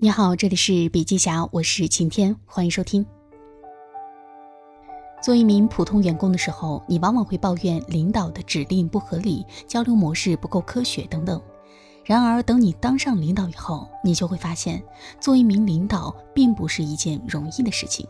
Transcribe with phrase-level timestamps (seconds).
[0.00, 3.04] 你好，这里是笔记侠，我是晴天，欢迎收听。
[5.20, 11.42] 做一名普通员工的时候，你往往会抱怨领导的指令不合理，交流模式不够科学等等。
[12.04, 14.80] 然而，等你当上领导以后，你就会发现，
[15.18, 18.06] 做一名领导并不是一件容易的事情。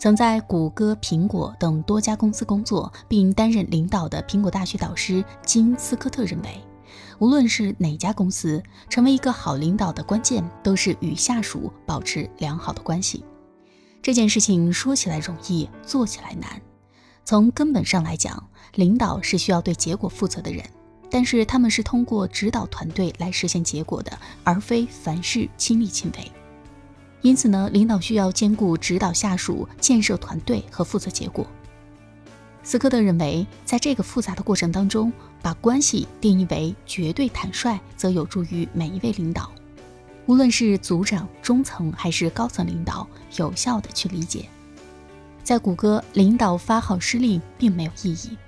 [0.00, 6.60] 曾在谷歌、苹果等多家公司工作并担任领导的苹果大学导师金斯科特认为。
[7.18, 13.24] 无论是哪家公司，成为一个好领导的关键，都是与下属保持良好的关系。
[14.02, 16.60] 这件事情说起来容易，做起来难。
[17.24, 20.62] 从根本上来讲，领导是需要对结果负责的人，
[21.10, 26.30] 但是他们是通过指导团队来实现结果的，而非凡事亲力亲为。
[27.22, 31.46] 因此呢，领导需要兼顾指导下属、建设团队和负责结果。
[32.62, 35.10] 斯科特认为，在这个复杂的过程当中，
[35.44, 39.52] 把关系定义为绝对坦率，则有助于每一位领导，
[40.24, 44.48] 无论是组长、中层还是高层领导，有效的去理解。
[45.42, 48.38] 在谷歌，领导发号施令并没有意义。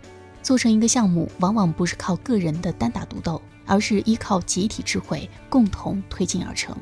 [0.43, 6.75] 做成一个项目，往往不是靠个人的单打独斗，而是依靠集体智慧，共同推进而成。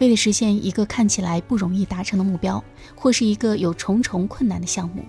[0.00, 2.62] 为了实现一个看起来不容易达成的目标，
[2.94, 5.02] 或是一个有重重困难的项目。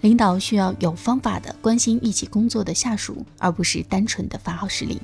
[0.00, 4.98] 领导需要有方法的关心一起工作的下属，而不是单纯的发号施令。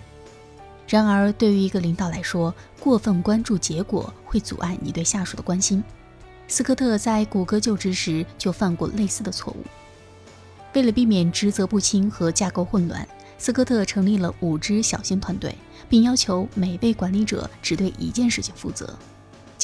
[0.87, 5.83] 然而，对于一个领导来说，过分关注结果会阻碍你对下属的关心。
[6.47, 9.65] 斯科特在谷歌就职时就犯过类似的错误。
[10.75, 15.55] 为了避免职责不清和架构混乱，斯科特成立了五支小型团队，
[15.89, 18.97] 并要求每位管理者只对一件事情负责。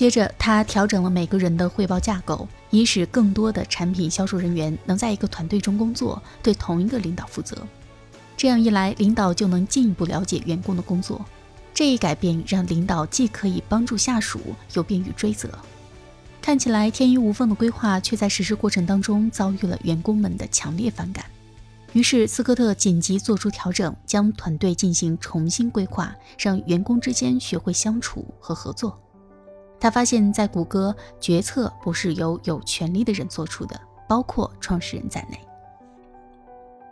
[0.00, 7.54] 接着，他调整了每个人的汇报架构，以使更多的产品销售人员能在一个团队中工作，对同一个领导负责。
[8.34, 11.22] 这样一来，领导就能进一步了解员工的工作。
[11.74, 14.40] 这一改变让领导既可以帮助下属，
[14.72, 15.50] 又便于追责。
[16.40, 21.26] 看起来天衣无缝的规划，却在实施过程当中遭遇了员工们的强烈反感。
[21.92, 28.98] 于是，斯科特紧急做出调整，将团队进行重新规划，让员工之间学会相处和合作。
[29.80, 35.40] 他发现，在谷歌，决策不是由有权力的人做出的，包括创始人在内。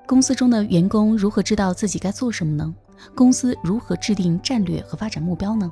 [0.07, 2.75] 公司中的员工如何知道自己该做什么呢？
[3.15, 5.71] 公司如何制定战略和发展目标呢？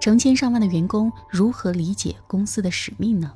[0.00, 3.32] 成千上万的员工如何理解公司的使命呢？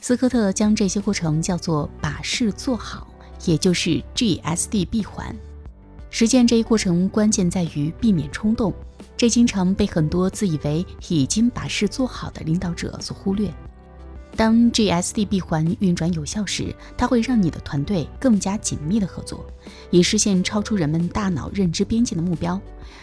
[0.00, 3.06] 斯科特将这些过程叫做“把事做好”，
[3.44, 5.36] 也就是 GSD 闭环。
[6.10, 8.72] 实践这一过程，关键在于避免冲动。
[9.22, 13.48] 这经常被很多自以为已经把事做好的领导者所忽略。
[14.34, 19.46] 当 GSD 闭环运转有效时，它会让你的团队更加紧密的合作，
[19.92, 22.60] 以实现超出人们大脑认知边界的目标。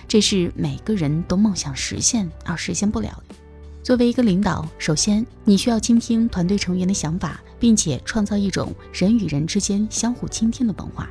[0.09, 3.35] 这是每个人都梦想实现而实现不了的。
[3.81, 11.09] 作为一个领导，首先你需要倾听团队成员的想法，并且创造一种人与人之间相互倾听的文化。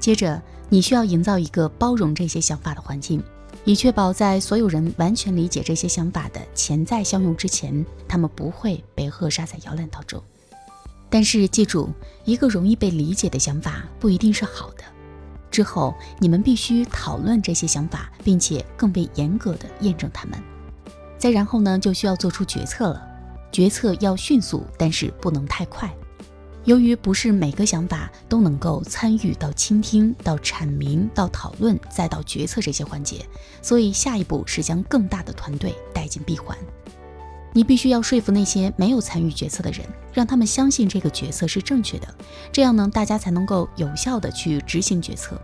[0.00, 3.22] 接着，你需要营造一个包容这些想法的环境。
[3.64, 10.22] 以确保在所有人完全理解这些想法的潜在效用之前，他们不会被扼杀在摇篮当中。
[11.08, 11.90] 但是记住，
[12.24, 14.82] 一个容易被理解的想法不一定是好的。
[15.50, 20.42] 之后你们必须讨论这些想法，并且更为严格的验证它们。
[21.18, 23.06] 再然后呢，就需要做出决策了。
[23.52, 25.94] 决策要迅速，但是不能太快。
[26.64, 33.26] 由于不是每个想法都能够参与到倾听、到阐明、到讨论，再到决策这些环节，
[33.60, 36.56] 所以下一步是将更大的团队带进闭环。
[37.52, 42.06] 你必须要说服那些没有参与决策的人，让他们相信这个决策是正确的，
[42.52, 45.40] 这样呢，大家才能够有效的去执行决策。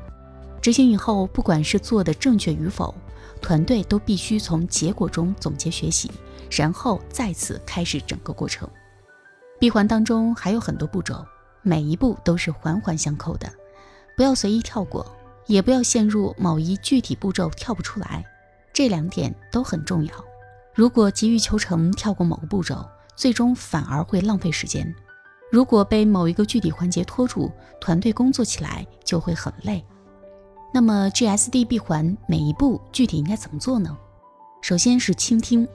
[0.62, 2.94] 执行以后，不管是做的正确与否，
[3.42, 6.10] 团队都必须从结果中总结学习，
[6.50, 8.68] 然后再次开始整个过程。
[9.58, 11.24] 闭环当中还有很多步骤，
[11.62, 13.50] 每一步都是环环相扣的，
[14.16, 15.04] 不要随意跳过，
[15.46, 18.24] 也不要陷入某一具体步骤跳不出来，
[18.72, 20.12] 这两点都很重要。
[20.74, 24.94] 如果急于求成，跳过某个步骤，最终反而会浪费时间。
[25.50, 27.50] 如果被某一个具体环节拖住，
[27.80, 29.84] 团队工作起来就会很累。
[30.72, 33.96] 那么 GSD 闭环每一步具体应该怎么做呢？
[34.60, 35.66] 首先是倾听，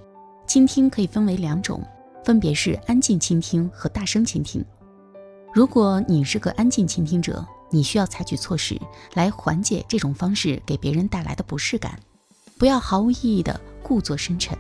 [0.48, 1.84] 倾听可以分为两种。
[2.24, 4.64] 分别是安静倾听和大声倾听。
[5.54, 8.80] 如果你是个安静倾听者，你需要采取措施
[9.14, 12.00] 来缓解这种方式给别人带来的不适感。
[12.58, 14.58] 不要毫无意义的故作深沉。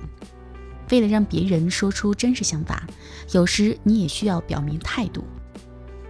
[0.92, 2.86] 为了让别人说出真实想法，
[3.32, 5.24] 有时你也需要表明态度。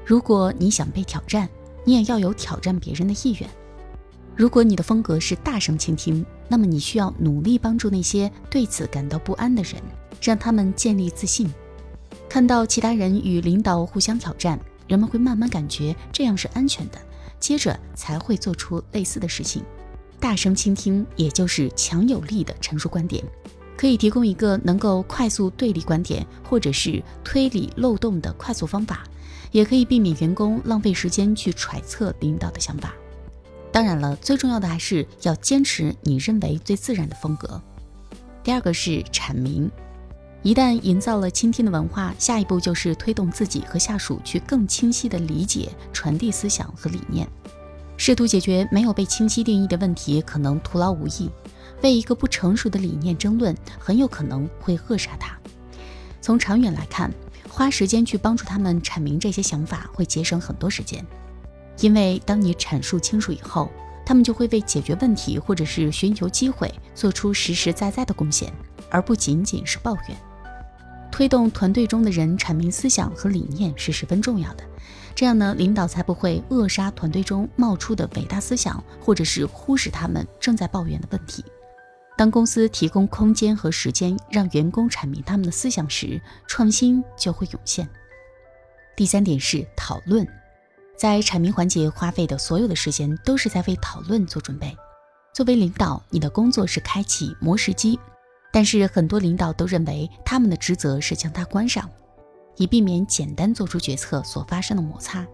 [0.04, 1.48] 如果你想被挑战，
[1.86, 3.50] 你也要有挑战别人的意愿。
[4.36, 9.74] 如果你的风格是大声倾听，那么你需要努力帮助那些对此感到不安的人，
[10.22, 11.52] 让他们建立自信。
[12.30, 17.00] 看到其他人与领导互相挑战，人们会慢慢感觉这样是安全的，
[17.40, 19.64] 接着才会做出类似的事情。
[20.20, 23.24] 大声倾听，也就是强有力的陈述观点，
[23.76, 29.04] 可以提供一个能够快速对立观点或者是推理漏洞的快速方法，
[29.52, 32.94] 也可以避免员工浪费时间去揣测领导的想法。
[33.74, 37.60] 当然了，最重要的还是要坚持你认为最自然的风格。
[38.44, 39.70] 第二个是阐明，
[40.44, 47.28] 一旦营造了倾听的文化，下一步就是推动自己和下属去更清晰地理解、传递思想和理念，
[47.98, 51.32] 试图解决没有被清晰定义的问题，可能徒劳无益。
[51.82, 55.36] 为一个不成熟的理念争论，很有可能会扼杀它。
[56.22, 57.12] 从长远来看，
[57.50, 61.04] 花时间去帮助他们阐明这些想法，会节省很多时间。
[61.80, 63.70] 因为当你阐述清楚以后，
[64.06, 68.52] 他们就会为解决问题或者是寻求机会做出实实在在的贡献，
[68.90, 70.18] 而不仅仅是抱怨。
[71.12, 74.64] 推动团队中的人阐明思想和理念是十分重要的，
[75.14, 81.46] 这样呢，领导才不会扼杀团队中冒出的伟大思想，或者是忽视他们正在抱怨的问题。
[82.18, 87.88] 当公司提供空间和时间让员工阐明他们的思想时，创新就会涌现。
[88.96, 90.28] 第三点是讨论。
[90.96, 94.76] 在阐明环节花费的所有的时间都是在为讨论做准备。
[95.34, 98.00] 作为领导，你的工作是开启磨石机，
[98.52, 101.90] 但是很多领导都认为他们的职责是将它关上，
[102.56, 105.26] 以避免简单做出决策所发生的摩擦，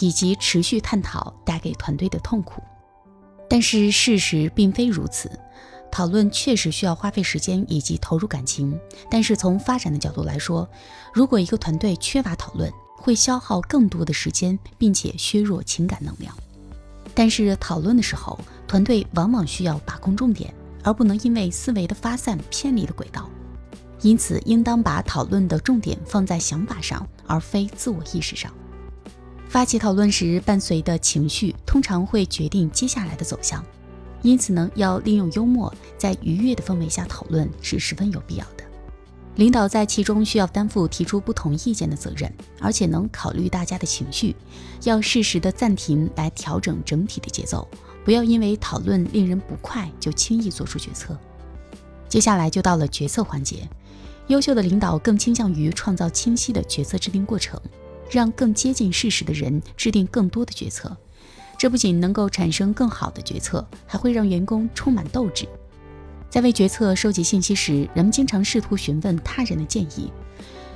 [0.00, 2.60] 以及持续探讨带给团队的痛苦。
[3.48, 5.30] 但是事实并非如此，
[5.92, 8.76] 讨论确实需要花费时间以及投入感情。
[9.08, 10.68] 但是从发展的角度来说，
[11.12, 12.72] 如果一个团队缺乏讨论，
[13.04, 16.34] 会消耗更多的时间，并且削弱情感能量。
[17.12, 23.28] 但是讨论的时候，团队往往需要把控重点，而不能因为思维的发散偏离了轨道。
[24.00, 28.50] 因此，应当把讨论的重点放在想法上，而非自我意识上。
[29.50, 33.62] 发起讨论时伴随的情绪，通常会决定接下来的走向。
[34.22, 38.63] 因此呢，要利用幽默，在愉悦的氛围下讨论是十分有必要的。
[39.36, 44.36] 领导在其中需要担负提出不同意见的责任，而且能考虑大家的情绪，
[44.84, 47.66] 要适时的暂停来调整整体的节奏，
[48.04, 51.18] 不要因为讨论令人不快就轻易做出决策。
[52.08, 53.68] 接下来就到了决策环节，
[54.28, 57.60] 优秀的领导更倾向于创造清晰的决策制定过程，
[58.08, 60.96] 让更接近事实的人制定更多的决策，
[61.58, 65.48] 这不仅能够产生更好的决策，还会让员工充满斗志。
[66.34, 70.10] 在为决策收集信息时，人们经常试图询问他人的建议。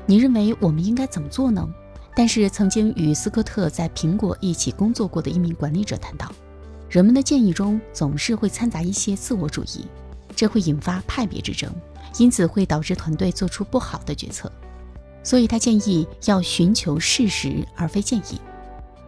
[0.06, 1.69] 你认为我们应该怎么做呢？
[2.14, 6.31] 但是，曾经与斯科特在苹果一起工作过的一名管理者谈到，
[6.88, 9.84] 人们的建议中总是会掺杂一些自我主义，
[10.37, 11.69] 这会引发派别之争，
[12.19, 14.52] 因此会导致团队做出不好的决策。
[15.25, 18.40] 所以他建议要寻求事实而非建议。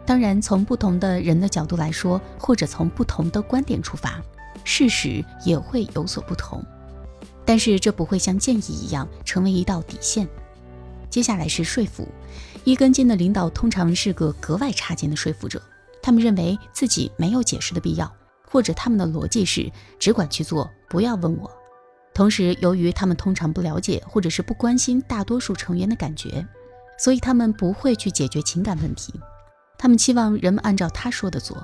[0.04, 4.20] 当然，从不同的人的角度来说，或者从不同的观点出发。
[4.64, 6.64] 事实也会有所不同，
[7.44, 10.28] 但是这不会像建议一样成为一道底线。
[11.08, 12.06] 接下来是说服，
[12.64, 15.60] 一根筋的领导通常是个格外差劲的说服者。
[16.02, 18.10] 他们认为自己没有解释的必要，
[18.48, 21.50] 或者他们的逻辑是只管去做，不要问我。
[22.14, 26.46] 同时，由于他们通常不了解或者是不关心大多数成员的感觉，
[26.98, 29.12] 所以他们不会去解决情感问题。
[29.76, 31.56] 他们期望人们按照他说的做，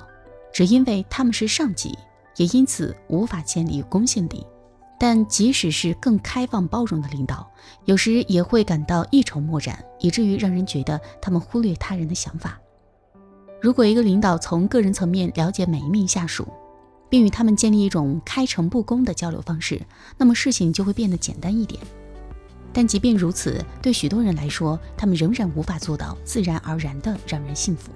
[0.53, 1.97] 只因为他们是上级。
[2.37, 4.45] 也因此无法建立公信力，
[4.99, 7.47] 但即使是更开放包容的领导，
[7.85, 12.59] 有时也会感到一筹莫展，以至于让人觉得他们忽略他人的想法。
[13.61, 16.47] 如果一个领导从个人层面了解每一名下属，
[17.09, 19.81] 并与他们建立一种开诚布公的交流方式，
[20.17, 21.81] 那么事情就会变得简单一点。
[22.71, 27.91] 但即便如此，对许多人来说，他们仍然无法做到自然而然地让人信服。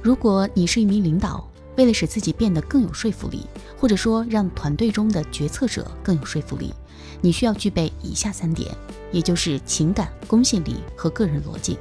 [0.00, 6.72] 如果你是一名领导，为了使自己变得更有说服力，或者说让团队中的决策者更有说服力，
[7.20, 8.74] 你需要具备以下三点，
[9.10, 11.78] 也就是情感、公信力和个人逻辑。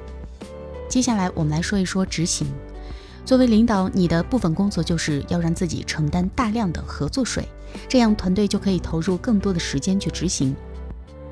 [0.90, 2.48] 接下来我们来说一说执行。
[3.26, 7.48] 作为领导，你的部分工作就是要让自己承担大量的合作税，
[7.88, 10.56] 这样团队就可以投入更多的时间去执行。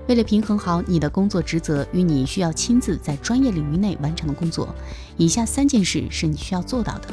[0.08, 4.74] 为了平衡好你的工作职责与你需要亲自在专业领域内完成的工作，
[5.18, 7.08] 以下三件事是你需要做到的。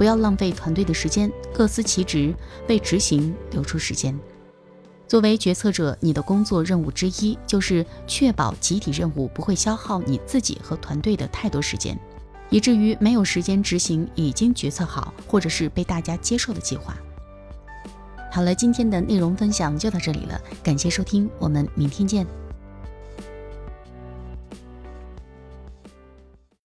[0.00, 2.34] 不要浪费团队的时间，各司其职，
[2.70, 4.18] 为执行留出时间。
[5.06, 11.94] 作为决策者，你的工作任务之一就是确保集体任务不会消耗你自己和团队的太多时间。
[12.48, 16.96] 以至于没有时间执行已经决策好或者是被大家接受的计划。
[18.32, 22.26] 好了，今天的内容分享就到这里了，感谢收听，我们明天见。